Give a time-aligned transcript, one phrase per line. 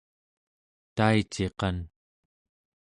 [0.95, 1.77] taiciqan